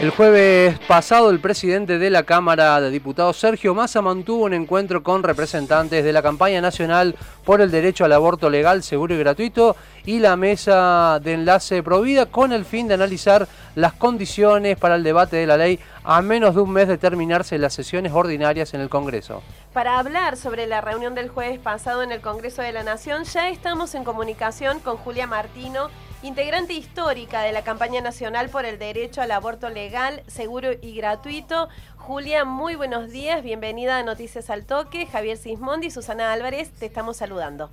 El 0.00 0.10
jueves 0.10 0.78
pasado, 0.80 1.30
el 1.30 1.38
presidente 1.38 1.98
de 1.98 2.10
la 2.10 2.24
Cámara 2.24 2.80
de 2.80 2.90
Diputados, 2.90 3.36
Sergio 3.36 3.72
Massa, 3.72 4.02
mantuvo 4.02 4.44
un 4.44 4.54
encuentro 4.54 5.02
con 5.02 5.22
representantes 5.22 6.02
de 6.02 6.12
la 6.12 6.22
campaña 6.22 6.60
nacional 6.60 7.14
por 7.44 7.60
el 7.60 7.70
derecho 7.70 8.04
al 8.04 8.12
aborto 8.12 8.50
legal, 8.50 8.82
seguro 8.82 9.14
y 9.14 9.18
gratuito 9.18 9.76
y 10.04 10.18
la 10.18 10.36
mesa 10.36 11.20
de 11.22 11.34
enlace 11.34 11.84
Provida 11.84 12.26
con 12.26 12.52
el 12.52 12.64
fin 12.64 12.88
de 12.88 12.94
analizar 12.94 13.46
las 13.76 13.92
condiciones 13.92 14.76
para 14.76 14.96
el 14.96 15.04
debate 15.04 15.36
de 15.36 15.46
la 15.46 15.56
ley 15.56 15.78
a 16.02 16.20
menos 16.20 16.56
de 16.56 16.62
un 16.62 16.72
mes 16.72 16.88
de 16.88 16.98
terminarse 16.98 17.56
las 17.58 17.72
sesiones 17.72 18.12
ordinarias 18.12 18.74
en 18.74 18.80
el 18.80 18.88
Congreso. 18.88 19.42
Para 19.72 19.98
hablar 20.00 20.36
sobre 20.36 20.66
la 20.66 20.80
reunión 20.80 21.14
del 21.14 21.28
jueves 21.28 21.60
pasado 21.60 22.02
en 22.02 22.10
el 22.10 22.20
Congreso 22.20 22.60
de 22.60 22.72
la 22.72 22.82
Nación, 22.82 23.24
ya 23.24 23.50
estamos 23.50 23.94
en 23.94 24.02
comunicación 24.02 24.80
con 24.80 24.96
Julia 24.96 25.28
Martino, 25.28 25.90
integrante 26.22 26.72
histórica 26.72 27.42
de 27.42 27.52
la 27.52 27.62
campaña 27.62 28.00
nacional 28.00 28.48
por 28.48 28.64
el 28.64 28.78
derecho 28.78 29.20
al 29.20 29.32
aborto 29.32 29.68
legal, 29.68 30.22
seguro 30.28 30.70
y 30.80 30.94
gratuito. 30.96 31.68
Julia, 31.96 32.44
muy 32.44 32.76
buenos 32.76 33.10
días, 33.10 33.42
bienvenida 33.42 33.98
a 33.98 34.02
Noticias 34.04 34.48
al 34.48 34.64
Toque. 34.64 35.06
Javier 35.06 35.36
Sismondi 35.36 35.88
y 35.88 35.90
Susana 35.90 36.32
Álvarez, 36.32 36.70
te 36.70 36.86
estamos 36.86 37.16
saludando. 37.16 37.70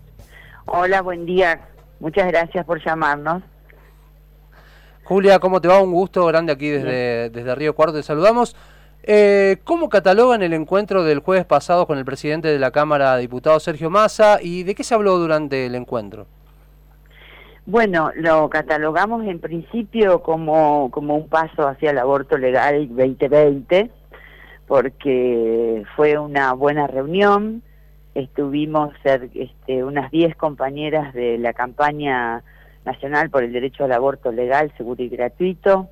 Hola, 0.65 1.01
buen 1.01 1.25
día. 1.25 1.67
Muchas 1.99 2.27
gracias 2.27 2.65
por 2.65 2.83
llamarnos. 2.83 3.43
Julia, 5.03 5.39
¿cómo 5.39 5.61
te 5.61 5.67
va? 5.67 5.81
Un 5.81 5.93
gusto 5.93 6.25
grande 6.25 6.51
aquí 6.51 6.69
desde, 6.69 7.29
desde 7.29 7.55
Río 7.55 7.75
Cuarto, 7.75 7.97
te 7.97 8.03
saludamos. 8.03 8.55
Eh, 9.03 9.57
¿Cómo 9.63 9.89
catalogan 9.89 10.41
el 10.41 10.53
encuentro 10.53 11.03
del 11.03 11.19
jueves 11.19 11.45
pasado 11.45 11.85
con 11.85 11.97
el 11.97 12.05
presidente 12.05 12.47
de 12.47 12.59
la 12.59 12.71
Cámara 12.71 13.15
de 13.15 13.21
Diputados, 13.21 13.63
Sergio 13.63 13.89
Massa, 13.89 14.39
y 14.41 14.63
de 14.63 14.75
qué 14.75 14.83
se 14.83 14.95
habló 14.95 15.17
durante 15.17 15.65
el 15.67 15.75
encuentro? 15.75 16.27
Bueno, 17.69 18.09
lo 18.15 18.49
catalogamos 18.49 19.27
en 19.27 19.39
principio 19.39 20.23
como, 20.23 20.89
como 20.89 21.15
un 21.15 21.29
paso 21.29 21.67
hacia 21.67 21.91
el 21.91 21.99
aborto 21.99 22.35
legal 22.35 22.87
2020, 22.87 23.91
porque 24.65 25.83
fue 25.95 26.17
una 26.17 26.53
buena 26.53 26.87
reunión. 26.87 27.61
Estuvimos 28.15 28.91
este, 29.05 29.83
unas 29.83 30.09
10 30.09 30.35
compañeras 30.35 31.13
de 31.13 31.37
la 31.37 31.53
campaña 31.53 32.41
nacional 32.85 33.29
por 33.29 33.43
el 33.43 33.53
derecho 33.53 33.83
al 33.83 33.91
aborto 33.91 34.31
legal, 34.31 34.73
seguro 34.75 35.03
y 35.03 35.09
gratuito. 35.09 35.89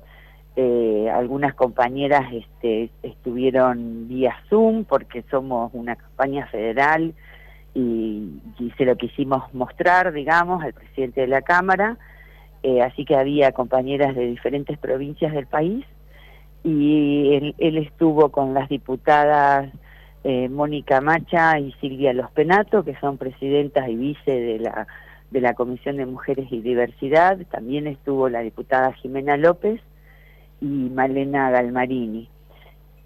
Eh, 0.56 1.08
algunas 1.14 1.54
compañeras 1.54 2.24
este, 2.32 2.90
estuvieron 3.04 4.08
vía 4.08 4.34
Zoom 4.48 4.82
porque 4.82 5.22
somos 5.30 5.70
una 5.74 5.94
campaña 5.94 6.48
federal 6.48 7.14
y, 7.74 8.40
se 8.76 8.84
lo 8.84 8.96
quisimos 8.96 9.52
mostrar, 9.54 10.12
digamos, 10.12 10.62
al 10.62 10.72
presidente 10.72 11.22
de 11.22 11.26
la 11.26 11.42
Cámara, 11.42 11.96
eh, 12.62 12.82
así 12.82 13.04
que 13.04 13.16
había 13.16 13.52
compañeras 13.52 14.14
de 14.16 14.26
diferentes 14.26 14.78
provincias 14.78 15.32
del 15.32 15.46
país 15.46 15.84
y 16.64 17.54
él, 17.58 17.78
estuvo 17.78 18.30
con 18.30 18.54
las 18.54 18.68
diputadas 18.68 19.72
eh, 20.24 20.48
Mónica 20.48 21.00
Macha 21.00 21.58
y 21.58 21.72
Silvia 21.80 22.12
Los 22.12 22.30
Penato, 22.32 22.84
que 22.84 22.96
son 22.96 23.16
presidentas 23.16 23.88
y 23.88 23.96
vice 23.96 24.32
de 24.32 24.58
la, 24.58 24.86
de 25.30 25.40
la 25.40 25.54
Comisión 25.54 25.96
de 25.96 26.06
Mujeres 26.06 26.48
y 26.50 26.60
Diversidad, 26.60 27.38
también 27.50 27.86
estuvo 27.86 28.28
la 28.28 28.40
diputada 28.40 28.92
Jimena 28.94 29.36
López 29.36 29.80
y 30.60 30.66
Malena 30.66 31.50
Galmarini. 31.50 32.28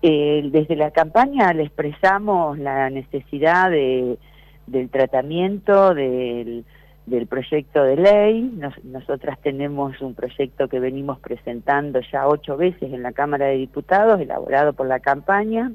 Eh, 0.00 0.48
desde 0.50 0.74
la 0.74 0.90
campaña 0.90 1.52
le 1.52 1.64
expresamos 1.64 2.58
la 2.58 2.90
necesidad 2.90 3.70
de 3.70 4.18
del 4.66 4.88
tratamiento 4.90 5.94
del, 5.94 6.64
del 7.06 7.26
proyecto 7.26 7.82
de 7.82 7.96
ley. 7.96 8.60
nosotras 8.84 9.38
tenemos 9.42 10.00
un 10.00 10.14
proyecto 10.14 10.68
que 10.68 10.80
venimos 10.80 11.18
presentando 11.20 12.00
ya 12.12 12.28
ocho 12.28 12.56
veces 12.56 12.92
en 12.92 13.02
la 13.02 13.12
Cámara 13.12 13.46
de 13.46 13.56
Diputados, 13.56 14.20
elaborado 14.20 14.72
por 14.72 14.86
la 14.86 15.00
campaña 15.00 15.72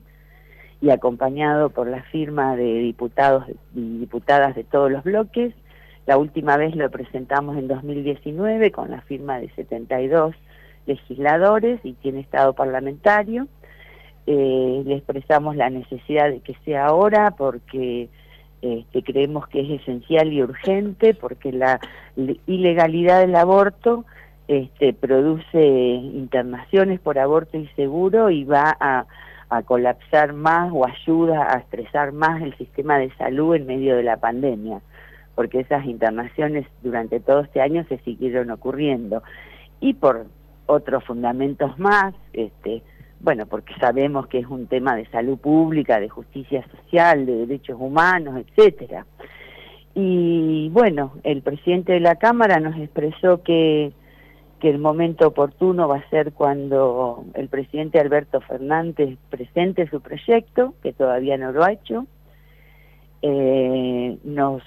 y 0.81 0.89
acompañado 0.91 1.69
por 1.69 1.87
la 1.87 2.03
firma 2.03 2.55
de 2.55 2.79
diputados 2.79 3.45
y 3.75 3.99
diputadas 3.99 4.55
de 4.55 4.63
todos 4.63 4.91
los 4.91 5.03
bloques. 5.03 5.53
La 6.05 6.17
última 6.17 6.55
vez 6.55 6.75
lo 6.75 6.89
presentamos 6.89 7.57
en 7.57 7.67
2019 7.67 8.71
con 8.71 8.91
la 8.91 9.01
firma 9.01 9.39
de 9.39 9.49
72 9.49 10.35
legisladores 10.85 11.81
y 11.83 11.93
tiene 11.93 12.21
estado 12.21 12.53
parlamentario. 12.53 13.47
Eh, 14.25 14.83
le 14.85 14.95
expresamos 14.95 15.55
la 15.55 15.69
necesidad 15.69 16.29
de 16.29 16.39
que 16.39 16.55
sea 16.63 16.85
ahora 16.87 17.31
porque 17.31 18.09
este, 18.61 19.03
creemos 19.03 19.47
que 19.47 19.61
es 19.61 19.81
esencial 19.81 20.33
y 20.33 20.41
urgente 20.41 21.13
porque 21.13 21.51
la 21.51 21.79
ilegalidad 22.47 23.21
del 23.21 23.35
aborto 23.35 24.05
este, 24.47 24.93
produce 24.93 25.63
internaciones 25.63 26.99
por 26.99 27.19
aborto 27.19 27.57
inseguro 27.57 28.29
y 28.29 28.45
va 28.45 28.75
a, 28.79 29.05
a 29.49 29.61
colapsar 29.63 30.33
más 30.33 30.71
o 30.73 30.85
ayuda 30.85 31.53
a 31.53 31.59
estresar 31.59 32.13
más 32.13 32.41
el 32.41 32.55
sistema 32.57 32.97
de 32.97 33.11
salud 33.15 33.55
en 33.55 33.67
medio 33.67 33.95
de 33.95 34.03
la 34.03 34.17
pandemia, 34.17 34.81
porque 35.35 35.59
esas 35.59 35.85
internaciones 35.85 36.65
durante 36.81 37.19
todo 37.19 37.41
este 37.41 37.61
año 37.61 37.85
se 37.89 37.99
siguieron 37.99 38.49
ocurriendo. 38.49 39.21
Y 39.79 39.93
por 39.93 40.25
otros 40.65 41.03
fundamentos 41.03 41.77
más, 41.77 42.13
este, 42.33 42.81
bueno, 43.19 43.45
porque 43.45 43.73
sabemos 43.79 44.27
que 44.27 44.39
es 44.39 44.47
un 44.47 44.67
tema 44.67 44.95
de 44.95 45.05
salud 45.07 45.37
pública, 45.37 45.99
de 45.99 46.09
justicia 46.09 46.65
social, 46.69 47.25
de 47.25 47.45
derechos 47.45 47.77
humanos, 47.79 48.41
etcétera. 48.45 49.05
Y 49.95 50.69
bueno, 50.69 51.13
el 51.23 51.41
presidente 51.41 51.93
de 51.93 51.99
la 51.99 52.15
Cámara 52.15 52.59
nos 52.59 52.77
expresó 52.77 53.41
que, 53.41 53.91
que 54.59 54.69
el 54.69 54.77
momento 54.77 55.27
oportuno 55.27 55.87
va 55.87 55.97
a 55.97 56.09
ser 56.09 56.33
cuando 56.33 57.25
el 57.33 57.47
presidente 57.47 57.99
Alberto 57.99 58.39
Fernández 58.41 59.17
presente 59.29 59.89
su 59.89 60.01
proyecto, 60.01 60.75
que 60.83 60.93
todavía 60.93 61.37
no 61.37 61.51
lo 61.51 61.63
ha 61.63 61.71
hecho. 61.71 62.05
Eh, 63.23 64.17
nos 64.23 64.61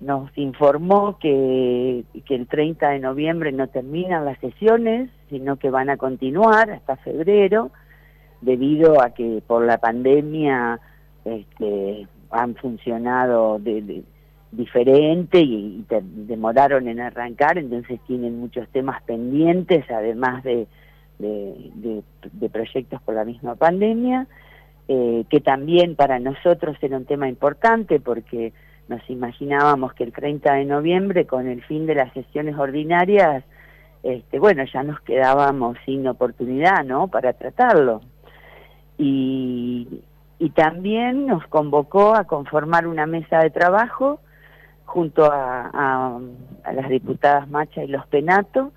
nos 0.00 0.30
informó 0.36 1.18
que, 1.18 2.04
que 2.24 2.34
el 2.34 2.46
30 2.46 2.88
de 2.88 2.98
noviembre 3.00 3.52
no 3.52 3.68
terminan 3.68 4.24
las 4.24 4.38
sesiones, 4.38 5.10
sino 5.28 5.56
que 5.56 5.70
van 5.70 5.90
a 5.90 5.98
continuar 5.98 6.70
hasta 6.70 6.96
febrero, 6.96 7.70
debido 8.40 9.02
a 9.02 9.10
que 9.10 9.42
por 9.46 9.66
la 9.66 9.78
pandemia 9.78 10.80
este, 11.24 12.06
han 12.30 12.54
funcionado 12.54 13.58
de, 13.58 14.02
diferente 14.52 15.40
y, 15.40 15.84
demoraron 16.00 16.88
en 16.88 17.00
arrancar, 17.00 17.58
entonces 17.58 18.00
tienen 18.06 18.40
muchos 18.40 18.68
temas 18.68 19.02
pendientes, 19.02 19.84
además 19.90 20.42
de, 20.42 20.66
de, 21.18 22.48
proyectos 22.48 23.00
por 23.02 23.14
la 23.14 23.24
misma 23.24 23.54
pandemia, 23.54 24.26
eh, 24.88 25.24
que 25.28 25.40
también 25.40 25.94
para 25.94 26.18
nosotros 26.18 26.76
era 26.80 26.96
un 26.96 27.04
tema 27.04 27.28
importante 27.28 28.00
porque 28.00 28.52
nos 28.90 29.08
imaginábamos 29.08 29.94
que 29.94 30.02
el 30.02 30.12
30 30.12 30.52
de 30.52 30.64
noviembre, 30.64 31.24
con 31.24 31.46
el 31.46 31.62
fin 31.62 31.86
de 31.86 31.94
las 31.94 32.12
sesiones 32.12 32.58
ordinarias, 32.58 33.44
este, 34.02 34.40
bueno, 34.40 34.64
ya 34.64 34.82
nos 34.82 35.00
quedábamos 35.02 35.78
sin 35.86 36.06
oportunidad, 36.08 36.84
¿no?, 36.84 37.06
para 37.06 37.32
tratarlo. 37.32 38.02
Y, 38.98 40.02
también 40.54 41.26
nos 41.26 41.46
convocó 41.46 42.14
a 42.14 42.24
conformar 42.24 42.86
una 42.86 43.06
mesa 43.06 43.38
de 43.38 43.50
trabajo 43.50 44.20
junto 44.84 45.30
a, 45.30 46.18
las 46.72 46.88
diputadas 46.88 47.48
Macha 47.48 47.84
y 47.84 47.86
Los 47.86 48.06
Penato 48.08 48.72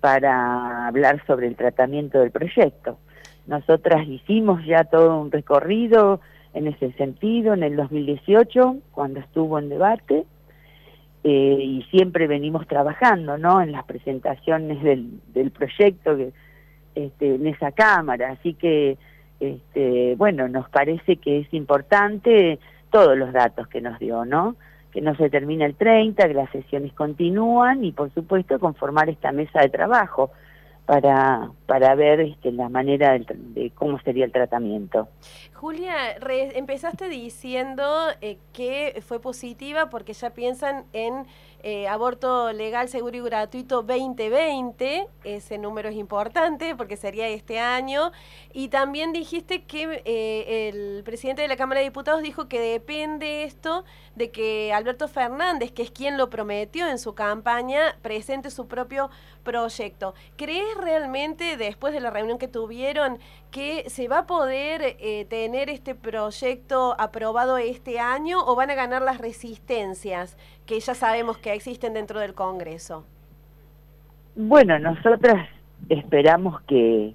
para 0.00 0.86
hablar 0.86 1.22
sobre 1.26 1.46
el 1.46 1.56
tratamiento 1.56 2.20
del 2.20 2.30
proyecto. 2.30 2.98
Nosotras 3.46 4.08
hicimos 4.08 4.64
ya 4.64 4.84
todo 4.84 5.20
un 5.20 5.30
recorrido 5.30 6.20
en 6.54 6.66
ese 6.66 6.92
sentido 6.92 7.54
en 7.54 7.62
el 7.62 7.76
2018, 7.76 8.76
cuando 8.92 9.20
estuvo 9.20 9.58
en 9.58 9.68
debate, 9.68 10.24
eh, 11.22 11.58
y 11.60 11.82
siempre 11.90 12.26
venimos 12.26 12.66
trabajando 12.66 13.36
¿no? 13.36 13.60
en 13.60 13.72
las 13.72 13.84
presentaciones 13.84 14.82
del, 14.82 15.20
del 15.34 15.50
proyecto 15.50 16.16
que, 16.16 16.32
este, 16.94 17.34
en 17.34 17.46
esa 17.46 17.72
Cámara. 17.72 18.32
Así 18.32 18.54
que, 18.54 18.98
este, 19.38 20.14
bueno, 20.16 20.48
nos 20.48 20.68
parece 20.70 21.16
que 21.16 21.40
es 21.40 21.54
importante 21.54 22.58
todos 22.90 23.16
los 23.16 23.32
datos 23.32 23.68
que 23.68 23.80
nos 23.80 23.98
dio, 23.98 24.24
¿no? 24.24 24.56
Que 24.92 25.00
no 25.00 25.14
se 25.14 25.30
termina 25.30 25.66
el 25.66 25.76
30, 25.76 26.26
que 26.26 26.34
las 26.34 26.50
sesiones 26.50 26.92
continúan 26.94 27.84
y, 27.84 27.92
por 27.92 28.12
supuesto, 28.12 28.58
conformar 28.58 29.08
esta 29.08 29.30
mesa 29.30 29.60
de 29.60 29.68
trabajo 29.68 30.30
para, 30.90 31.52
para 31.66 31.94
ver 31.94 32.18
este, 32.18 32.50
la 32.50 32.68
manera 32.68 33.16
de, 33.16 33.70
cómo 33.76 34.00
sería 34.00 34.24
el 34.24 34.32
tratamiento. 34.32 35.08
Julia, 35.54 36.16
empezaste 36.56 37.08
diciendo 37.08 37.84
eh, 38.20 38.38
que 38.52 39.00
fue 39.06 39.20
positiva 39.20 39.88
porque 39.88 40.14
ya 40.14 40.30
piensan 40.30 40.86
en 40.92 41.26
eh, 41.62 41.88
aborto 41.88 42.52
legal, 42.52 42.88
seguro 42.88 43.16
y 43.16 43.20
gratuito 43.20 43.82
2020, 43.82 45.06
ese 45.24 45.58
número 45.58 45.88
es 45.88 45.96
importante 45.96 46.74
porque 46.74 46.96
sería 46.96 47.28
este 47.28 47.58
año, 47.58 48.12
y 48.52 48.68
también 48.68 49.12
dijiste 49.12 49.64
que 49.64 50.02
eh, 50.04 50.68
el 50.68 51.02
presidente 51.04 51.42
de 51.42 51.48
la 51.48 51.56
Cámara 51.56 51.80
de 51.80 51.84
Diputados 51.84 52.22
dijo 52.22 52.48
que 52.48 52.60
depende 52.60 53.44
esto 53.44 53.84
de 54.14 54.30
que 54.30 54.72
Alberto 54.72 55.08
Fernández, 55.08 55.72
que 55.72 55.82
es 55.82 55.90
quien 55.90 56.18
lo 56.18 56.30
prometió 56.30 56.88
en 56.88 56.98
su 56.98 57.14
campaña, 57.14 57.96
presente 58.02 58.50
su 58.50 58.66
propio 58.66 59.10
proyecto. 59.42 60.14
¿Crees 60.36 60.76
realmente, 60.76 61.56
después 61.56 61.92
de 61.92 62.00
la 62.00 62.10
reunión 62.10 62.38
que 62.38 62.48
tuvieron, 62.48 63.18
que 63.50 63.88
se 63.88 64.08
va 64.08 64.18
a 64.18 64.26
poder 64.26 64.96
eh, 64.98 65.26
tener 65.28 65.70
este 65.70 65.94
proyecto 65.94 66.94
aprobado 66.98 67.58
este 67.58 67.98
año 67.98 68.38
o 68.44 68.54
van 68.54 68.70
a 68.70 68.74
ganar 68.74 69.02
las 69.02 69.18
resistencias 69.18 70.36
que 70.70 70.78
ya 70.78 70.94
sabemos 70.94 71.36
que 71.38 71.52
existen 71.52 71.94
dentro 71.94 72.20
del 72.20 72.32
Congreso? 72.32 73.04
Bueno, 74.36 74.78
nosotras 74.78 75.48
esperamos 75.88 76.60
que 76.62 77.12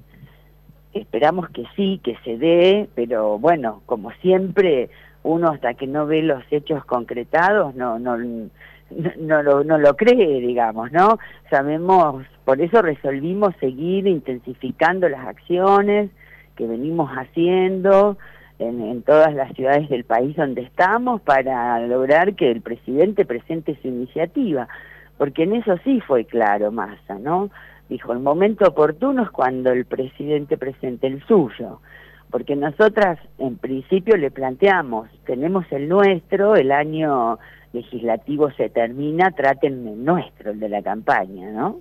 esperamos 0.93 1.49
que 1.51 1.63
sí, 1.77 2.01
que 2.03 2.17
se 2.25 2.37
dé, 2.37 2.89
pero 2.95 3.39
bueno, 3.39 3.81
como 3.85 4.11
siempre, 4.21 4.89
uno 5.23 5.51
hasta 5.51 5.73
que 5.73 5.87
no 5.87 6.05
ve 6.05 6.21
los 6.21 6.43
hechos 6.51 6.83
concretados 6.83 7.73
no 7.75 7.97
no 7.97 8.17
no, 8.17 9.41
lo, 9.41 9.63
no 9.63 9.77
lo 9.77 9.95
cree, 9.95 10.41
digamos, 10.41 10.91
¿no? 10.91 11.17
Sabemos, 11.49 12.25
por 12.43 12.59
eso 12.59 12.81
resolvimos 12.81 13.55
seguir 13.61 14.05
intensificando 14.05 15.07
las 15.07 15.25
acciones 15.27 16.11
que 16.57 16.67
venimos 16.67 17.09
haciendo 17.11 18.17
en, 18.59 18.81
en 18.81 19.01
todas 19.03 19.33
las 19.33 19.53
ciudades 19.53 19.89
del 19.89 20.03
país 20.03 20.35
donde 20.35 20.61
estamos 20.61 21.21
para 21.21 21.79
lograr 21.87 22.35
que 22.35 22.51
el 22.51 22.61
presidente 22.61 23.25
presente 23.25 23.77
su 23.81 23.87
iniciativa, 23.87 24.67
porque 25.17 25.43
en 25.43 25.55
eso 25.55 25.77
sí 25.83 26.01
fue 26.01 26.25
claro 26.25 26.71
Massa, 26.71 27.15
¿no? 27.19 27.49
Dijo, 27.89 28.13
el 28.13 28.19
momento 28.19 28.67
oportuno 28.67 29.23
es 29.23 29.29
cuando 29.29 29.71
el 29.71 29.85
presidente 29.85 30.57
presente 30.57 31.07
el 31.07 31.23
suyo, 31.27 31.79
porque 32.31 32.55
nosotras 32.55 33.19
en 33.37 33.57
principio 33.57 34.17
le 34.17 34.31
planteamos, 34.31 35.09
tenemos 35.25 35.65
el 35.71 35.87
nuestro, 35.87 36.55
el 36.55 36.71
año 36.71 37.37
legislativo 37.73 38.49
se 38.51 38.69
termina, 38.69 39.31
traten 39.31 39.87
el 39.87 40.03
nuestro, 40.03 40.51
el 40.51 40.59
de 40.59 40.69
la 40.69 40.81
campaña, 40.81 41.51
¿no? 41.51 41.79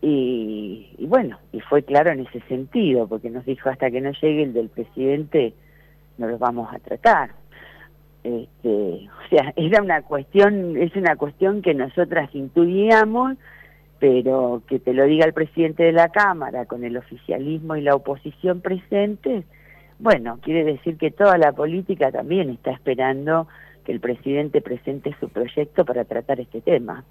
Y, 0.00 0.94
y, 0.98 1.06
bueno, 1.06 1.38
y 1.52 1.60
fue 1.60 1.82
claro 1.82 2.10
en 2.10 2.20
ese 2.20 2.40
sentido, 2.48 3.06
porque 3.06 3.30
nos 3.30 3.44
dijo 3.44 3.68
hasta 3.68 3.90
que 3.90 4.00
no 4.00 4.10
llegue 4.20 4.42
el 4.44 4.52
del 4.52 4.68
presidente 4.68 5.54
no 6.18 6.28
los 6.28 6.38
vamos 6.38 6.72
a 6.72 6.78
tratar. 6.78 7.30
Este, 8.24 8.68
o 9.08 9.28
sea, 9.30 9.52
era 9.56 9.82
una 9.82 10.02
cuestión, 10.02 10.76
es 10.76 10.94
una 10.96 11.16
cuestión 11.16 11.62
que 11.62 11.74
nosotras 11.74 12.30
intuíamos, 12.34 13.36
pero 13.98 14.62
que 14.66 14.80
te 14.80 14.94
lo 14.94 15.04
diga 15.04 15.24
el 15.24 15.32
presidente 15.32 15.84
de 15.84 15.92
la 15.92 16.08
Cámara 16.08 16.66
con 16.66 16.84
el 16.84 16.96
oficialismo 16.96 17.76
y 17.76 17.82
la 17.82 17.94
oposición 17.94 18.60
presentes, 18.60 19.44
bueno, 20.02 20.40
quiere 20.42 20.64
decir 20.64 20.96
que 20.98 21.12
toda 21.12 21.38
la 21.38 21.52
política 21.52 22.10
también 22.10 22.50
está 22.50 22.72
esperando 22.72 23.46
que 23.84 23.92
el 23.92 24.00
presidente 24.00 24.60
presente 24.60 25.14
su 25.20 25.28
proyecto 25.28 25.84
para 25.84 26.04
tratar 26.04 26.40
este 26.40 26.60
tema. 26.60 27.04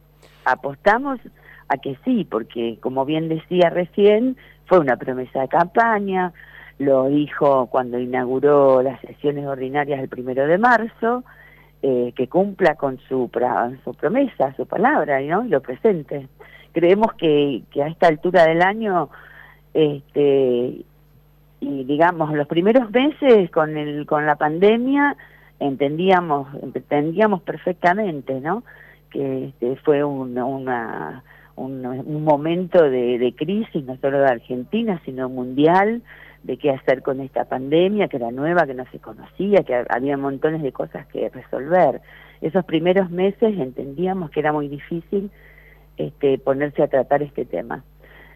Apostamos 0.44 1.22
a 1.70 1.78
que 1.78 1.98
sí, 2.04 2.28
porque 2.30 2.78
como 2.82 3.06
bien 3.06 3.30
decía 3.30 3.70
recién, 3.70 4.36
fue 4.66 4.80
una 4.80 4.98
promesa 4.98 5.40
de 5.40 5.48
campaña, 5.48 6.34
lo 6.82 7.08
dijo 7.08 7.68
cuando 7.68 8.00
inauguró 8.00 8.82
las 8.82 9.00
sesiones 9.02 9.46
ordinarias 9.46 10.00
el 10.00 10.10
primero 10.10 10.48
de 10.48 10.58
marzo, 10.58 11.24
eh, 11.82 12.14
que 12.16 12.28
cumpla 12.28 12.76
con 12.76 13.00
su, 13.08 13.30
su 13.84 13.94
promesa, 13.94 14.54
su 14.56 14.66
palabra, 14.66 15.20
¿no? 15.22 15.46
y 15.46 15.50
lo 15.50 15.62
presente 15.62 16.28
creemos 16.72 17.14
que, 17.14 17.64
a 17.82 17.88
esta 17.88 18.08
altura 18.08 18.46
del 18.46 18.62
año 18.62 19.10
este 19.74 20.84
y 21.62 21.84
digamos 21.84 22.34
los 22.34 22.48
primeros 22.48 22.90
meses 22.92 23.50
con 23.52 23.78
el 23.78 24.06
con 24.06 24.26
la 24.26 24.36
pandemia 24.36 25.16
entendíamos 25.60 26.48
entendíamos 26.62 27.42
perfectamente 27.44 28.42
no 28.42 28.64
que 29.10 29.46
este, 29.46 29.76
fue 29.78 30.04
un, 30.04 30.38
una 30.38 31.24
un, 31.56 31.86
un 31.86 32.24
momento 32.24 32.84
de, 32.84 33.20
de, 33.20 33.34
crisis 33.36 33.84
no 33.86 33.96
solo 33.98 34.20
de 34.20 34.28
Argentina 34.28 35.00
sino 35.06 35.30
mundial 35.30 36.02
de 36.44 36.58
qué 36.58 36.72
hacer 36.72 37.02
con 37.04 37.22
esta 37.22 37.46
pandemia 37.46 38.08
que 38.08 38.18
era 38.18 38.32
nueva 38.32 38.66
que 38.66 38.74
no 38.74 38.86
se 38.92 39.00
conocía 39.00 39.64
que 39.64 39.86
había 39.90 40.18
montones 40.18 40.62
de 40.64 40.72
cosas 40.72 41.06
que 41.08 41.30
resolver 41.30 42.02
esos 42.42 42.66
primeros 42.66 43.12
meses 43.12 43.58
entendíamos 43.58 44.32
que 44.32 44.40
era 44.40 44.52
muy 44.52 44.68
difícil 44.68 45.30
este, 45.98 46.40
ponerse 46.40 46.82
a 46.82 46.88
tratar 46.88 47.22
este 47.22 47.46
tema. 47.46 47.84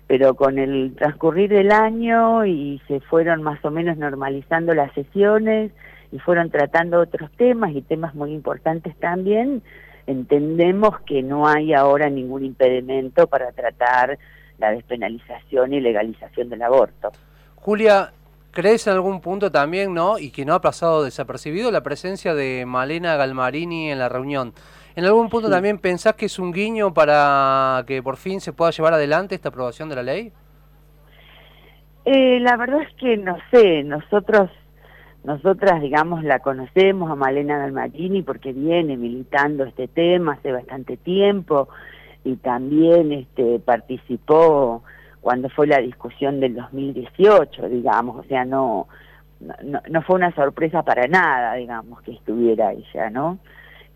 Pero 0.08 0.36
con 0.36 0.60
el 0.60 0.94
transcurrir 0.96 1.50
del 1.50 1.72
año 1.72 2.46
y 2.46 2.80
se 2.88 3.00
fueron 3.00 3.42
más 3.42 3.64
o 3.66 3.72
menos 3.72 3.98
normalizando 3.98 4.76
las 4.76 4.94
sesiones 4.94 5.72
y 6.12 6.20
fueron 6.20 6.52
tratando 6.52 7.00
otros 7.00 7.32
temas 7.32 7.72
y 7.76 7.82
temas 7.82 8.14
muy 8.14 8.32
importantes 8.32 8.96
también, 8.98 9.64
entendemos 10.06 11.00
que 11.02 11.24
no 11.24 11.48
hay 11.48 11.74
ahora 11.74 12.08
ningún 12.12 12.46
impedimento 12.46 13.26
para 13.26 13.52
tratar 13.52 14.20
la 14.60 14.70
despenalización 14.70 15.74
y 15.74 15.82
legalización 15.82 16.50
del 16.50 16.62
aborto. 16.62 17.12
Julia, 17.66 18.12
¿crees 18.52 18.86
en 18.86 18.94
algún 18.94 19.22
punto 19.22 19.52
también, 19.52 19.92
no, 19.92 20.20
y 20.20 20.30
que 20.30 20.46
no 20.46 20.54
ha 20.54 20.62
pasado 20.62 21.04
desapercibido 21.04 21.72
la 21.72 21.82
presencia 21.82 22.36
de 22.36 22.64
Malena 22.68 23.16
Galmarini 23.16 23.90
en 23.90 23.98
la 23.98 24.08
reunión? 24.08 24.54
¿En 24.96 25.04
algún 25.04 25.30
punto 25.30 25.50
también 25.50 25.80
pensás 25.80 26.14
que 26.14 26.28
es 26.28 26.38
un 26.38 26.52
guiño 26.52 26.94
para 26.94 27.84
que 27.88 28.04
por 28.04 28.18
fin 28.18 28.40
se 28.40 28.54
pueda 28.54 28.70
llevar 28.70 28.94
adelante 28.94 29.34
esta 29.34 29.50
aprobación 29.50 29.90
de 29.90 29.96
la 29.96 30.04
ley? 30.04 30.32
Eh, 32.06 32.40
la 32.40 32.56
verdad 32.56 32.84
es 32.84 32.94
que 32.98 33.18
no 33.18 33.36
sé, 33.50 33.82
nosotros, 33.82 34.52
nosotras 35.24 35.82
digamos 35.82 36.24
la 36.24 36.42
conocemos 36.42 37.10
a 37.10 37.16
Malena 37.16 37.58
Dalmatini 37.58 38.22
porque 38.22 38.54
viene 38.54 38.96
militando 38.96 39.64
este 39.64 39.88
tema 39.88 40.34
hace 40.34 40.52
bastante 40.52 40.98
tiempo 40.98 41.70
y 42.24 42.36
también 42.36 43.12
este, 43.12 43.58
participó 43.58 44.84
cuando 45.26 45.50
fue 45.50 45.66
la 45.66 45.80
discusión 45.80 46.40
del 46.40 46.54
2018, 46.54 47.68
digamos, 47.68 48.24
o 48.24 48.28
sea, 48.30 48.46
no, 48.46 48.88
no, 49.64 49.82
no 49.90 50.02
fue 50.04 50.18
una 50.18 50.32
sorpresa 50.36 50.84
para 50.84 51.08
nada, 51.08 51.56
digamos, 51.56 52.00
que 52.04 52.12
estuviera 52.12 52.74
ella, 52.74 53.10
¿no? 53.10 53.40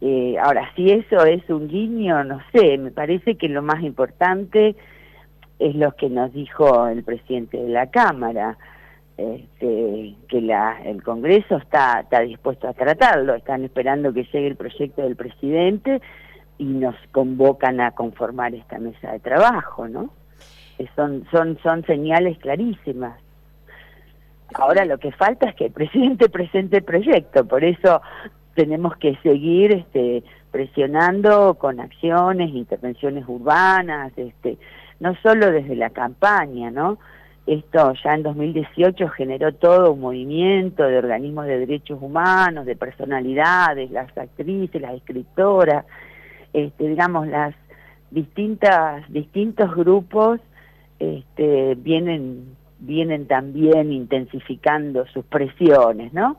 Eh, 0.01 0.37
ahora, 0.41 0.71
si 0.75 0.89
eso 0.89 1.23
es 1.25 1.47
un 1.51 1.67
guiño, 1.67 2.23
no 2.23 2.41
sé, 2.51 2.79
me 2.79 2.89
parece 2.89 3.35
que 3.35 3.47
lo 3.47 3.61
más 3.61 3.83
importante 3.83 4.75
es 5.59 5.75
lo 5.75 5.95
que 5.95 6.09
nos 6.09 6.33
dijo 6.33 6.87
el 6.87 7.03
presidente 7.03 7.61
de 7.61 7.69
la 7.69 7.91
Cámara, 7.91 8.57
este, 9.15 10.15
que 10.29 10.41
la, 10.41 10.81
el 10.83 11.03
Congreso 11.03 11.57
está, 11.57 11.99
está 11.99 12.21
dispuesto 12.21 12.67
a 12.67 12.73
tratarlo, 12.73 13.35
están 13.35 13.63
esperando 13.63 14.11
que 14.13 14.23
llegue 14.23 14.47
el 14.47 14.55
proyecto 14.55 15.03
del 15.03 15.15
presidente 15.15 16.01
y 16.57 16.63
nos 16.65 16.95
convocan 17.11 17.81
a 17.81 17.91
conformar 17.91 18.55
esta 18.55 18.79
mesa 18.79 19.11
de 19.11 19.19
trabajo, 19.19 19.87
¿no? 19.87 20.09
Son, 20.95 21.25
son, 21.31 21.57
son 21.63 21.85
señales 21.85 22.37
clarísimas. 22.39 23.19
Ahora 24.55 24.85
lo 24.85 24.97
que 24.97 25.11
falta 25.11 25.49
es 25.49 25.55
que 25.55 25.65
el 25.65 25.71
presidente 25.71 26.29
presente 26.29 26.77
el 26.77 26.83
proyecto, 26.83 27.45
por 27.45 27.63
eso 27.63 28.01
tenemos 28.55 28.95
que 28.97 29.15
seguir 29.23 29.71
este, 29.71 30.23
presionando 30.51 31.53
con 31.55 31.79
acciones, 31.79 32.49
intervenciones 32.53 33.25
urbanas, 33.27 34.11
este, 34.17 34.57
no 34.99 35.15
solo 35.23 35.51
desde 35.51 35.75
la 35.75 35.91
campaña, 35.91 36.71
¿no? 36.71 36.97
Esto 37.45 37.93
ya 38.03 38.13
en 38.13 38.23
2018 38.23 39.07
generó 39.09 39.53
todo 39.53 39.93
un 39.93 40.01
movimiento 40.01 40.83
de 40.83 40.97
organismos 40.97 41.45
de 41.45 41.59
derechos 41.59 41.99
humanos, 42.01 42.65
de 42.65 42.75
personalidades, 42.75 43.89
las 43.91 44.15
actrices, 44.15 44.81
las 44.81 44.93
escritoras, 44.93 45.85
este, 46.53 46.87
digamos, 46.87 47.27
las 47.27 47.55
distintas, 48.11 49.03
distintos 49.11 49.73
grupos 49.75 50.39
este, 50.99 51.75
vienen, 51.75 52.55
vienen 52.79 53.27
también 53.27 53.91
intensificando 53.91 55.05
sus 55.07 55.25
presiones, 55.25 56.13
¿no? 56.13 56.37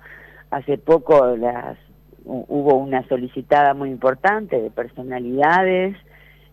Hace 0.50 0.78
poco 0.78 1.36
las 1.36 1.78
hubo 2.24 2.74
una 2.74 3.06
solicitada 3.08 3.74
muy 3.74 3.90
importante 3.90 4.60
de 4.60 4.70
personalidades 4.70 5.96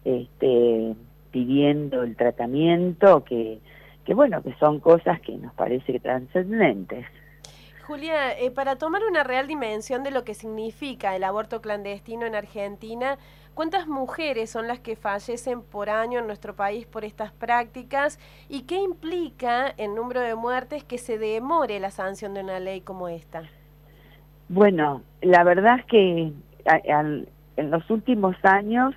este, 0.05 0.95
pidiendo 1.31 2.03
el 2.03 2.15
tratamiento 2.15 3.23
que, 3.25 3.59
que 4.05 4.13
bueno 4.13 4.41
que 4.41 4.53
son 4.59 4.79
cosas 4.79 5.19
que 5.21 5.37
nos 5.37 5.53
parece 5.53 5.99
trascendentes 5.99 7.05
Julia, 7.87 8.37
eh, 8.37 8.51
para 8.51 8.75
tomar 8.75 9.01
una 9.09 9.23
real 9.23 9.47
dimensión 9.47 10.03
de 10.03 10.11
lo 10.11 10.25
que 10.25 10.33
significa 10.33 11.15
el 11.15 11.23
aborto 11.23 11.61
clandestino 11.61 12.25
en 12.25 12.35
Argentina, 12.35 13.17
¿cuántas 13.57 13.87
mujeres 13.87 14.51
son 14.51 14.67
las 14.67 14.79
que 14.79 14.95
fallecen 14.95 15.63
por 15.63 15.89
año 15.89 16.19
en 16.19 16.27
nuestro 16.27 16.55
país 16.55 16.85
por 16.85 17.03
estas 17.03 17.31
prácticas? 17.31 18.19
¿Y 18.49 18.67
qué 18.67 18.75
implica 18.75 19.73
en 19.77 19.95
número 19.95 20.21
de 20.21 20.35
muertes 20.35 20.83
que 20.83 20.99
se 20.99 21.17
demore 21.17 21.79
la 21.79 21.89
sanción 21.89 22.35
de 22.35 22.41
una 22.41 22.59
ley 22.59 22.81
como 22.81 23.07
esta? 23.07 23.41
Bueno, 24.47 25.01
la 25.23 25.43
verdad 25.43 25.79
es 25.79 25.85
que 25.85 26.31
en 26.65 27.71
los 27.71 27.89
últimos 27.89 28.35
años 28.43 28.93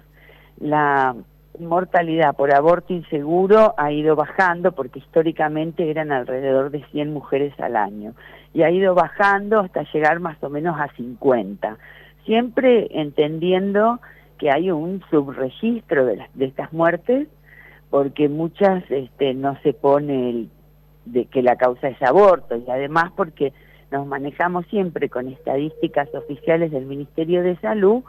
la 0.59 1.17
mortalidad 1.59 2.37
por 2.37 2.55
aborto 2.55 2.93
inseguro 2.93 3.73
ha 3.79 3.91
ido 3.93 4.15
bajando 4.15 4.73
porque 4.73 4.99
históricamente 4.99 5.91
eran 5.91 6.13
alrededor 6.13 6.71
de 6.71 6.85
100 6.89 7.15
mujeres 7.15 7.59
al 7.61 7.77
año 7.77 8.13
y 8.53 8.63
ha 8.63 8.71
ido 8.71 8.95
bajando 8.95 9.61
hasta 9.61 9.91
llegar 9.91 10.21
más 10.21 10.37
o 10.43 10.51
menos 10.51 10.79
a 10.79 10.89
50, 10.97 11.79
siempre 12.27 12.89
entendiendo 12.91 14.01
que 14.41 14.51
hay 14.51 14.71
un 14.71 15.03
subregistro 15.11 16.07
de, 16.07 16.27
de 16.33 16.47
estas 16.47 16.73
muertes 16.73 17.29
porque 17.91 18.29
muchas 18.31 18.83
este, 18.91 19.35
no 19.35 19.59
se 19.63 19.75
pone 19.75 20.31
el, 20.31 20.51
de 21.05 21.27
que 21.27 21.43
la 21.43 21.57
causa 21.57 21.89
es 21.89 22.03
aborto 22.03 22.57
y 22.57 22.65
además 22.71 23.13
porque 23.15 23.53
nos 23.91 24.07
manejamos 24.07 24.67
siempre 24.69 25.11
con 25.11 25.29
estadísticas 25.29 26.09
oficiales 26.15 26.71
del 26.71 26.87
Ministerio 26.87 27.43
de 27.43 27.57
Salud 27.57 28.03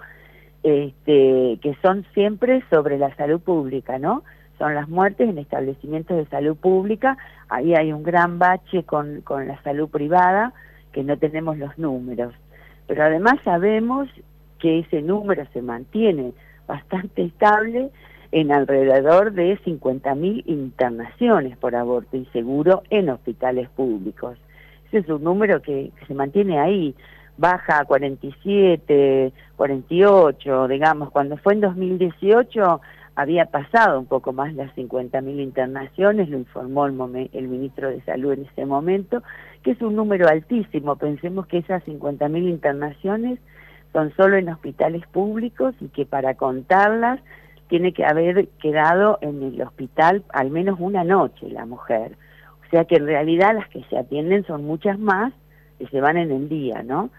este, 0.64 1.60
que 1.62 1.76
son 1.82 2.06
siempre 2.14 2.64
sobre 2.70 2.98
la 2.98 3.14
salud 3.16 3.42
pública, 3.42 4.00
¿no? 4.00 4.24
Son 4.58 4.74
las 4.74 4.88
muertes 4.88 5.28
en 5.28 5.38
establecimientos 5.38 6.16
de 6.16 6.28
salud 6.28 6.56
pública, 6.56 7.18
ahí 7.50 7.74
hay 7.76 7.92
un 7.92 8.04
gran 8.04 8.40
bache 8.40 8.84
con, 8.84 9.22
con 9.22 9.48
la 9.48 9.62
salud 9.64 9.90
privada, 9.90 10.54
que 10.94 11.04
no 11.04 11.18
tenemos 11.18 11.58
los 11.58 11.78
números. 11.78 12.34
Pero 12.86 13.04
además 13.04 13.36
sabemos 13.44 14.08
que 14.62 14.80
ese 14.80 15.01
número 15.01 15.46
se 15.51 15.62
mantiene 15.62 16.34
bastante 16.68 17.24
estable 17.24 17.89
en 18.32 18.51
alrededor 18.51 19.34
de 19.34 19.60
50.000 19.60 20.44
internaciones 20.46 21.58
por 21.58 21.75
aborto 21.75 22.15
inseguro 22.15 22.84
en 22.89 23.10
hospitales 23.10 23.68
públicos. 23.70 24.38
Ese 24.88 25.00
es 25.00 25.10
un 25.10 25.24
número 25.24 25.62
que, 25.62 25.91
se 26.08 26.13
mantiene 26.13 26.60
ahí, 26.60 26.96
baja 27.38 27.80
a 27.80 27.86
47, 27.86 29.34
48, 29.58 30.68
digamos, 30.68 31.12
cuando 31.12 31.38
fue 31.38 31.53
en 31.53 31.62
2018 31.62 32.82
había 33.15 33.46
pasado 33.46 34.00
un 34.00 34.06
poco 34.06 34.32
más 34.32 34.53
las 34.53 34.74
50.000 34.75 35.41
internaciones, 35.41 36.30
lo 36.30 36.38
informó 36.38 36.86
el, 36.86 37.30
el, 37.34 37.48
ministro 37.50 37.89
de 37.89 38.01
Salud 38.03 38.34
en 38.34 38.46
ese 38.46 38.65
momento, 38.65 39.22
que 39.63 39.72
es 39.72 39.82
un 39.82 39.98
número 39.98 40.30
altísimo. 40.30 40.96
Pensemos 40.96 41.46
que 41.48 41.58
esas 41.58 41.84
50.000 41.84 42.50
internaciones 42.50 43.39
son 43.93 44.13
solo 44.15 44.38
en 44.38 44.50
hospitales 44.50 45.05
públicos 45.07 45.75
y 45.79 45.88
que 45.89 46.05
para 46.05 46.36
contarlas 46.36 47.19
tiene 47.67 47.93
que 47.93 48.05
haber 48.05 48.48
quedado 48.62 49.17
en 49.21 49.41
el 49.43 49.62
hospital 49.62 50.24
al 50.33 50.50
menos 50.50 50.77
una 50.79 51.03
noche 51.03 51.50
la 51.50 51.65
mujer. 51.65 52.17
O 52.65 52.69
sea 52.69 52.86
que 52.86 52.95
en 52.95 53.05
realidad 53.05 53.53
las 53.53 53.67
que 53.69 53.83
se 53.89 53.98
atienden 53.98 54.45
son 54.45 54.65
muchas 54.65 55.00
más 55.00 55.33
que 55.79 55.88
se 55.88 56.01
van 56.01 56.17
en 56.17 56.31
el 56.31 56.48
día, 56.48 56.83
¿no? 56.83 57.10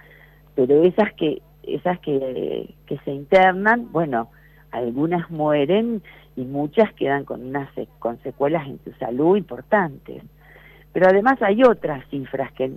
Pero 0.55 0.83
esas 0.83 1.13
que 1.15 1.43
esas 1.63 1.99
que, 2.01 2.75
que 2.87 2.99
se 2.99 3.13
internan, 3.13 3.93
bueno, 3.93 4.29
algunas 4.73 5.31
mueren 5.31 6.03
y 6.37 6.43
muchas 6.43 6.93
quedan 6.95 7.25
con 7.25 7.47
unas 7.47 7.69
con 7.99 8.21
secuelas 8.23 8.67
en 8.67 8.81
su 8.85 8.93
salud 8.99 9.37
importantes. 9.37 10.23
Pero 10.93 11.07
además 11.09 11.41
hay 11.41 11.63
otras 11.63 12.05
cifras 12.09 12.53
que, 12.53 12.73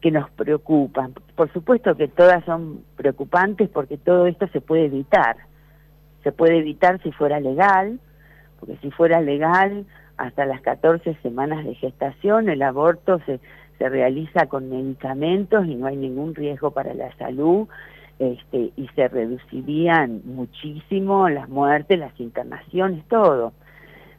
que 0.00 0.10
nos 0.10 0.30
preocupan. 0.30 1.14
Por 1.34 1.52
supuesto 1.52 1.96
que 1.96 2.08
todas 2.08 2.44
son 2.44 2.84
preocupantes 2.96 3.68
porque 3.68 3.98
todo 3.98 4.26
esto 4.26 4.48
se 4.48 4.60
puede 4.60 4.86
evitar. 4.86 5.36
Se 6.22 6.32
puede 6.32 6.58
evitar 6.58 7.02
si 7.02 7.12
fuera 7.12 7.40
legal, 7.40 8.00
porque 8.58 8.76
si 8.82 8.90
fuera 8.90 9.20
legal, 9.20 9.86
hasta 10.16 10.44
las 10.44 10.60
14 10.60 11.14
semanas 11.22 11.64
de 11.64 11.74
gestación 11.74 12.48
el 12.48 12.62
aborto 12.62 13.20
se, 13.26 13.40
se 13.78 13.88
realiza 13.88 14.46
con 14.46 14.68
medicamentos 14.68 15.66
y 15.66 15.74
no 15.74 15.86
hay 15.86 15.96
ningún 15.96 16.34
riesgo 16.34 16.70
para 16.72 16.92
la 16.92 17.14
salud 17.16 17.68
este, 18.18 18.70
y 18.76 18.86
se 18.94 19.08
reducirían 19.08 20.20
muchísimo 20.26 21.30
las 21.30 21.48
muertes, 21.48 21.98
las 21.98 22.20
internaciones, 22.20 23.02
todo. 23.08 23.54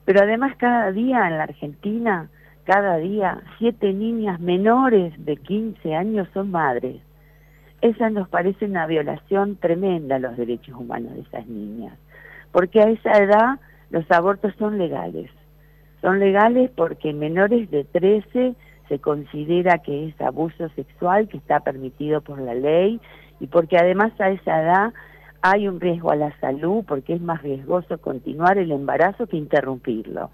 Pero 0.06 0.24
además 0.24 0.56
cada 0.58 0.92
día 0.92 1.28
en 1.28 1.38
la 1.38 1.44
Argentina, 1.44 2.28
cada 2.64 2.98
día, 2.98 3.42
siete 3.58 3.94
niñas 3.94 4.40
menores 4.40 5.14
de 5.26 5.38
15 5.38 5.96
años 5.96 6.28
son 6.34 6.52
madres. 6.52 7.02
Esa 7.82 8.10
nos 8.10 8.30
parece 8.30 8.66
una 8.66 8.86
violación 8.86 9.56
tremenda 9.56 10.18
a 10.18 10.20
los 10.20 10.38
derechos 10.38 10.76
humanos 10.76 11.14
de 11.14 11.22
esas 11.22 11.48
niñas, 11.48 11.98
porque 12.52 12.82
a 12.82 12.90
esa 12.90 13.12
edad 13.18 13.60
los 13.90 14.10
abortos 14.12 14.54
son 14.60 14.78
legales. 14.78 15.32
Son 16.02 16.20
legales 16.20 16.72
porque 16.76 17.14
menores 17.14 17.70
de 17.72 17.84
13 17.84 18.56
se 18.88 19.00
considera 19.00 19.80
que 19.80 20.08
es 20.08 20.22
abuso 20.22 20.70
sexual, 20.70 21.28
que 21.28 21.38
está 21.38 21.62
permitido 21.62 22.22
por 22.22 22.40
la 22.40 22.54
ley 22.54 23.00
y 23.40 23.48
porque 23.48 23.78
además 23.78 24.12
a 24.20 24.30
esa 24.30 24.62
edad 24.62 24.94
hay 25.42 25.68
un 25.68 25.80
riesgo 25.80 26.12
a 26.12 26.16
la 26.16 26.38
salud 26.40 26.84
porque 26.88 27.14
es 27.14 27.22
más 27.22 27.42
riesgoso 27.42 27.98
continuar 28.00 28.58
el 28.58 28.72
embarazo 28.72 29.28
que 29.28 29.38
interrumpirlo. 29.38 30.30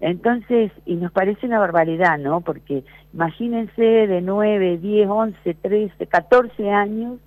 Entonces, 0.00 0.70
y 0.86 0.94
nos 0.94 1.10
parece 1.10 1.46
una 1.46 1.58
barbaridad, 1.58 2.18
¿no? 2.18 2.40
Porque 2.40 2.84
imagínense 3.12 3.82
de 3.82 4.20
9, 4.20 4.78
10, 4.78 5.08
11, 5.08 5.54
13, 5.54 6.06
14 6.06 6.70
años, 6.70 7.18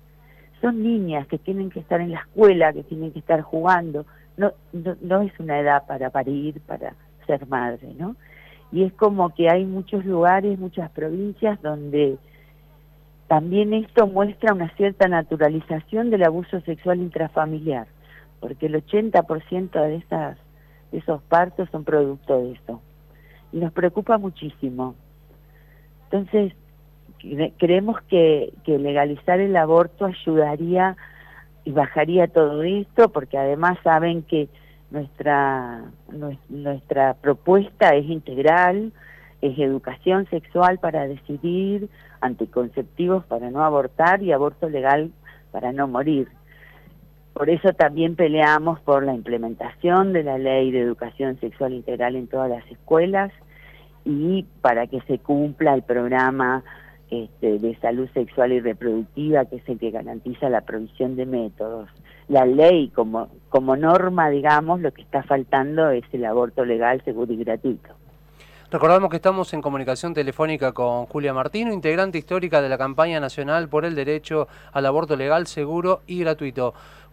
son 0.60 0.82
niñas 0.82 1.26
que 1.26 1.38
tienen 1.38 1.70
que 1.70 1.80
estar 1.80 2.00
en 2.00 2.12
la 2.12 2.20
escuela, 2.20 2.72
que 2.72 2.84
tienen 2.84 3.12
que 3.12 3.18
estar 3.18 3.42
jugando. 3.42 4.06
No, 4.36 4.52
no, 4.72 4.96
no 5.02 5.22
es 5.22 5.38
una 5.38 5.58
edad 5.58 5.86
para 5.86 6.10
parir, 6.10 6.60
para 6.62 6.94
ser 7.26 7.46
madre, 7.46 7.92
¿no? 7.98 8.16
Y 8.70 8.84
es 8.84 8.92
como 8.94 9.34
que 9.34 9.50
hay 9.50 9.66
muchos 9.66 10.04
lugares, 10.06 10.58
muchas 10.58 10.90
provincias 10.90 11.60
donde 11.60 12.16
también 13.32 13.72
esto 13.72 14.06
muestra 14.06 14.52
una 14.52 14.68
cierta 14.76 15.08
naturalización 15.08 16.10
del 16.10 16.24
abuso 16.24 16.60
sexual 16.62 16.98
intrafamiliar, 16.98 17.86
porque 18.40 18.66
el 18.66 18.74
80% 18.74 19.70
de, 19.70 19.96
esas, 19.96 20.36
de 20.36 20.41
esos 20.92 21.22
partos 21.22 21.68
son 21.70 21.84
producto 21.84 22.38
de 22.38 22.52
eso. 22.52 22.80
Y 23.52 23.58
nos 23.58 23.72
preocupa 23.72 24.18
muchísimo. 24.18 24.94
Entonces, 26.04 26.52
creemos 27.58 28.00
que, 28.02 28.52
que 28.64 28.78
legalizar 28.78 29.40
el 29.40 29.56
aborto 29.56 30.06
ayudaría 30.06 30.96
y 31.64 31.72
bajaría 31.72 32.28
todo 32.28 32.62
esto, 32.62 33.08
porque 33.10 33.38
además 33.38 33.78
saben 33.82 34.22
que 34.22 34.48
nuestra, 34.90 35.84
nuestra 36.48 37.14
propuesta 37.14 37.94
es 37.94 38.04
integral, 38.06 38.92
es 39.40 39.58
educación 39.58 40.28
sexual 40.28 40.78
para 40.78 41.08
decidir, 41.08 41.88
anticonceptivos 42.20 43.24
para 43.24 43.50
no 43.50 43.64
abortar 43.64 44.22
y 44.22 44.32
aborto 44.32 44.68
legal 44.68 45.10
para 45.50 45.72
no 45.72 45.88
morir. 45.88 46.28
Por 47.32 47.48
eso 47.48 47.72
también 47.72 48.14
peleamos 48.14 48.80
por 48.80 49.04
la 49.04 49.14
implementación 49.14 50.12
de 50.12 50.22
la 50.22 50.38
ley 50.38 50.70
de 50.70 50.80
educación 50.80 51.40
sexual 51.40 51.72
integral 51.72 52.16
en 52.16 52.26
todas 52.26 52.50
las 52.50 52.66
escuelas 52.70 53.32
y 54.04 54.44
para 54.60 54.86
que 54.86 55.00
se 55.02 55.18
cumpla 55.18 55.74
el 55.74 55.82
programa 55.82 56.62
este, 57.10 57.58
de 57.58 57.76
salud 57.76 58.08
sexual 58.14 58.52
y 58.52 58.60
reproductiva, 58.60 59.44
que 59.46 59.56
es 59.56 59.68
el 59.68 59.78
que 59.78 59.90
garantiza 59.90 60.48
la 60.48 60.62
provisión 60.62 61.16
de 61.16 61.26
métodos. 61.26 61.88
La 62.28 62.46
ley 62.46 62.88
como, 62.88 63.28
como 63.48 63.76
norma, 63.76 64.30
digamos, 64.30 64.80
lo 64.80 64.92
que 64.92 65.02
está 65.02 65.22
faltando 65.22 65.90
es 65.90 66.04
el 66.12 66.24
aborto 66.24 66.64
legal, 66.64 67.02
seguro 67.04 67.32
y 67.32 67.36
gratuito. 67.36 67.90
Recordamos 68.70 69.10
que 69.10 69.16
estamos 69.16 69.52
en 69.52 69.60
comunicación 69.60 70.14
telefónica 70.14 70.72
con 70.72 71.04
Julia 71.04 71.34
Martino, 71.34 71.74
integrante 71.74 72.16
histórica 72.16 72.62
de 72.62 72.70
la 72.70 72.78
campaña 72.78 73.20
nacional 73.20 73.68
por 73.68 73.84
el 73.84 73.94
derecho 73.94 74.48
al 74.72 74.86
aborto 74.86 75.14
legal, 75.14 75.46
seguro 75.46 76.00
y 76.06 76.20
gratuito. 76.20 76.72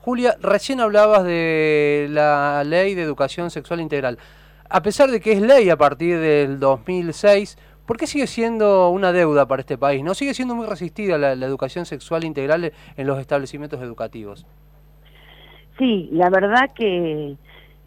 Julia, 0.10 0.38
recién 0.42 0.80
hablabas 0.80 1.24
de 1.24 2.08
la 2.10 2.64
ley 2.64 2.96
de 2.96 3.04
educación 3.04 3.52
sexual 3.52 3.80
integral. 3.80 4.18
A 4.68 4.82
pesar 4.82 5.12
de 5.12 5.20
que 5.20 5.34
es 5.34 5.40
ley 5.40 5.70
a 5.70 5.78
partir 5.78 6.18
del 6.18 6.60
2006, 6.60 7.60
¿por 7.86 7.98
qué 7.98 8.08
sigue 8.08 8.26
siendo 8.26 8.90
una 8.90 9.12
deuda 9.12 9.48
para 9.48 9.60
este 9.60 9.78
país? 9.78 10.04
¿No 10.04 10.16
sigue 10.16 10.34
siendo 10.34 10.56
muy 10.56 10.66
resistida 10.66 11.20
la, 11.20 11.34
educación 11.34 11.86
sexual 11.86 12.24
integral 12.24 12.74
en 12.98 13.06
los 13.06 13.20
establecimientos 13.20 13.84
educativos? 13.84 14.48
Sí, 15.78 16.10
la 16.12 16.32
verdad 16.32 16.72
que 16.74 17.36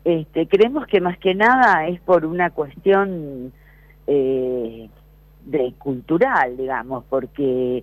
este, 0.05 0.47
creemos 0.47 0.87
que 0.87 1.01
más 1.01 1.19
que 1.19 1.35
nada 1.35 1.89
es 1.89 2.01
por 2.03 2.25
una 2.25 2.51
cuestión 2.51 3.53
eh, 4.07 4.89
de 5.45 5.73
cultural, 5.77 6.57
digamos, 6.57 7.03
porque 7.11 7.83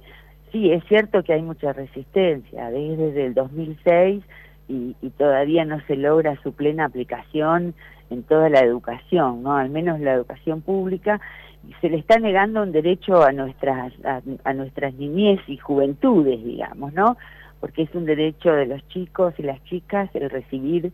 sí, 0.51 0.71
es 0.71 0.83
cierto 0.85 1.23
que 1.23 1.33
hay 1.33 1.41
mucha 1.41 1.73
resistencia 1.73 2.69
desde 2.69 3.25
el 3.25 3.33
2006 3.33 4.23
y, 4.67 4.95
todavía 5.17 5.65
no 5.65 5.79
se 5.87 5.95
logra 5.95 6.39
su 6.43 6.53
plena 6.53 6.85
aplicación 6.85 7.73
en 8.09 8.23
toda 8.23 8.49
la 8.49 8.59
educación, 8.59 9.43
¿no? 9.43 9.55
Al 9.55 9.69
menos 9.69 9.99
la 9.99 10.13
educación 10.13 10.61
pública 10.61 11.19
se 11.81 11.89
le 11.89 11.97
está 11.97 12.19
negando 12.19 12.63
un 12.63 12.71
derecho 12.71 13.23
a 13.23 13.31
nuestras 13.31 13.93
a, 14.43 14.53
nuestras 14.53 14.93
niñez 14.93 15.39
y 15.47 15.57
juventudes, 15.57 16.43
digamos, 16.43 16.93
¿no? 16.93 17.17
Porque 17.59 17.83
es 17.83 17.93
un 17.93 18.05
derecho 18.05 18.53
de 18.53 18.67
los 18.67 18.87
chicos 18.87 19.33
y 19.37 19.43
las 19.43 19.61
chicas 19.65 20.09
el 20.13 20.29
recibir 20.29 20.93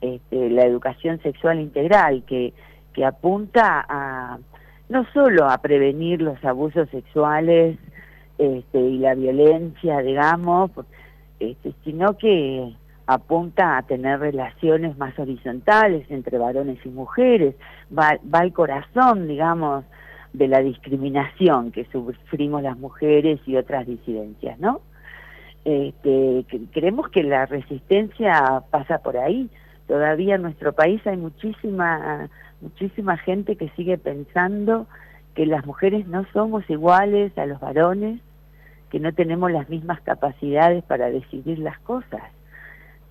este, 0.00 0.50
la 0.50 0.64
educación 0.64 1.20
sexual 1.22 1.60
integral 1.60 2.24
que 2.26 2.52
que 2.92 3.04
apunta 3.04 3.84
a 3.88 4.38
no 4.88 5.06
solo 5.12 5.48
a 5.48 5.58
prevenir 5.58 6.20
los 6.20 6.42
abusos 6.44 6.88
sexuales 6.90 7.78
este, 8.40 8.80
y 8.80 8.98
la 8.98 9.14
violencia, 9.14 9.98
digamos, 9.98 10.70
este, 11.38 11.74
sino 11.84 12.16
que 12.16 12.72
apunta 13.06 13.76
a 13.76 13.82
tener 13.82 14.18
relaciones 14.18 14.96
más 14.96 15.18
horizontales 15.18 16.10
entre 16.10 16.38
varones 16.38 16.78
y 16.86 16.88
mujeres, 16.88 17.54
va, 17.96 18.18
va 18.32 18.38
al 18.38 18.54
corazón, 18.54 19.28
digamos, 19.28 19.84
de 20.32 20.48
la 20.48 20.60
discriminación 20.60 21.70
que 21.70 21.84
sufrimos 21.92 22.62
las 22.62 22.78
mujeres 22.78 23.40
y 23.46 23.56
otras 23.56 23.86
disidencias, 23.86 24.58
¿no? 24.58 24.80
Este, 25.66 26.46
creemos 26.72 27.10
que 27.10 27.22
la 27.22 27.44
resistencia 27.44 28.62
pasa 28.70 28.98
por 28.98 29.18
ahí, 29.18 29.50
todavía 29.86 30.36
en 30.36 30.42
nuestro 30.42 30.72
país 30.72 31.06
hay 31.06 31.18
muchísima, 31.18 32.30
muchísima 32.62 33.18
gente 33.18 33.56
que 33.56 33.68
sigue 33.76 33.98
pensando 33.98 34.86
que 35.34 35.44
las 35.44 35.66
mujeres 35.66 36.06
no 36.06 36.24
somos 36.32 36.68
iguales 36.70 37.36
a 37.36 37.44
los 37.44 37.60
varones, 37.60 38.20
que 38.90 39.00
no 39.00 39.12
tenemos 39.12 39.50
las 39.50 39.68
mismas 39.68 40.00
capacidades 40.02 40.82
para 40.84 41.10
decidir 41.10 41.58
las 41.58 41.78
cosas. 41.80 42.22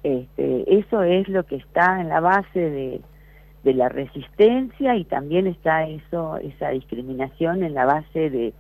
Este, 0.04 0.80
eso 0.80 1.04
es 1.04 1.28
lo 1.28 1.46
que 1.46 1.56
está 1.56 2.00
en 2.02 2.10
la 2.10 2.20
base 2.20 2.60
de, 2.60 3.02
la 3.64 3.88
resistencia 3.88 4.96
y 4.96 5.06
también 5.06 5.46
está 5.46 5.88
eso, 5.88 6.38
esa 6.38 6.70
discriminación 6.70 7.64
en 7.64 7.76
la 7.76 7.86
base 7.86 8.32
de, 8.32 8.54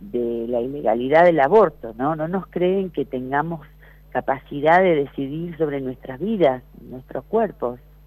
de 0.00 0.46
la 0.48 0.60
ilegalidad 0.60 1.24
del 1.24 1.40
aborto, 1.40 1.94
¿no? 1.96 2.14
No 2.14 2.28
nos 2.28 2.46
creen 2.48 2.90
que 2.90 3.06
tengamos 3.06 3.66
capacidad 4.10 4.82
de 4.82 4.96
decidir 4.96 5.56
sobre 5.56 5.80
nuestras 5.80 6.20
vidas, 6.20 6.62
nuestros 6.82 7.24
cuerpos. 7.24 7.80